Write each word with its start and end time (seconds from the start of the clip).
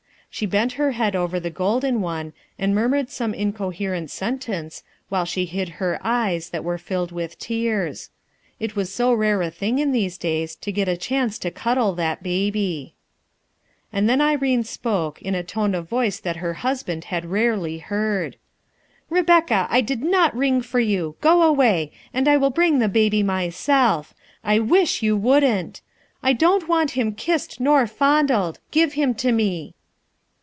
She 0.33 0.45
bent 0.45 0.71
her 0.73 0.91
head 0.93 1.13
over 1.13 1.41
the 1.41 1.49
golden 1.49 1.99
one, 1.99 2.31
and 2.57 2.73
murmured 2.73 3.09
some 3.09 3.33
incoherent 3.33 4.09
330 4.09 4.09
RUTH 4.09 4.09
ERSKINE'S 4.09 4.13
SON 4.13 4.71
sentence, 4.71 4.83
while 5.09 5.25
she 5.25 5.43
hid 5.45 5.73
eyes 6.01 6.51
that 6.51 6.63
were 6.63 6.77
filled 6.77 7.11
with 7.11 7.37
tears. 7.37 8.09
It 8.57 8.73
was 8.73 8.93
so 8.93 9.11
rare 9.11 9.41
a 9.41 9.51
thing 9.51 9.79
in 9.79 9.91
these 9.91 10.17
days 10.17 10.55
to 10.55 10.71
get 10.71 10.87
a 10.87 10.95
chance 10.95 11.37
to 11.39 11.51
cuddle 11.51 11.93
that 11.95 12.23
baby! 12.23 12.93
And 13.91 14.07
then 14.09 14.21
Irene 14.21 14.63
spoke, 14.63 15.21
in 15.21 15.35
a 15.35 15.43
tone 15.43 15.75
of 15.75 15.89
voice 15.89 16.21
that 16.21 16.37
her 16.37 16.53
husband 16.53 17.03
had 17.11 17.25
rarely 17.25 17.79
heard:— 17.79 18.37
"Rebecca, 19.09 19.67
I 19.69 19.81
did 19.81 20.01
not 20.01 20.33
ring 20.33 20.61
for 20.61 20.79
you. 20.79 21.17
Go 21.19 21.41
away 21.41 21.91
I 22.15 22.37
will 22.37 22.51
bring 22.51 22.79
the 22.79 22.87
baby 22.87 23.21
myself, 23.21 24.13
I 24.45 24.59
misk 24.59 25.01
you 25.01 25.17
wouldn't 25.17 25.81
I 26.23 26.29
I 26.29 26.33
don't 26.33 26.69
want 26.69 26.91
him 26.91 27.13
kissed 27.15 27.59
nor 27.59 27.85
fondled. 27.85 28.59
Give 28.71 28.93
him 28.93 29.13
to 29.15 29.33
me." 29.33 29.73